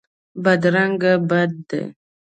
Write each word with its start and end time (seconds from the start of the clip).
بدرنګي 0.43 1.13
بد 1.29 1.51
دی. 1.69 1.81